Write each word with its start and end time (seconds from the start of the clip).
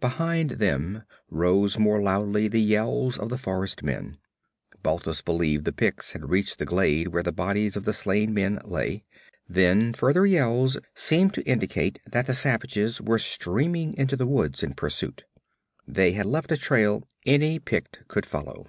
Behind 0.00 0.50
them 0.50 1.04
rose 1.30 1.78
more 1.78 2.02
loudly 2.02 2.48
the 2.48 2.60
yells 2.60 3.16
of 3.16 3.28
the 3.28 3.38
forest 3.38 3.84
men. 3.84 4.18
Balthus 4.82 5.20
believed 5.22 5.64
the 5.64 5.70
Picts 5.72 6.14
had 6.14 6.30
reached 6.30 6.58
the 6.58 6.66
glade 6.66 7.06
where 7.06 7.22
the 7.22 7.30
bodies 7.30 7.76
of 7.76 7.84
the 7.84 7.92
slain 7.92 8.34
men 8.34 8.58
lay. 8.64 9.04
Then 9.48 9.92
further 9.92 10.26
yells 10.26 10.78
seemed 10.96 11.32
to 11.34 11.44
indicate 11.46 12.00
that 12.06 12.26
the 12.26 12.34
savages 12.34 13.00
were 13.00 13.20
streaming 13.20 13.94
into 13.94 14.16
the 14.16 14.26
woods 14.26 14.64
in 14.64 14.74
pursuit. 14.74 15.22
They 15.86 16.10
had 16.10 16.26
left 16.26 16.50
a 16.50 16.56
trail 16.56 17.06
any 17.24 17.60
Pict 17.60 18.00
could 18.08 18.26
follow. 18.26 18.66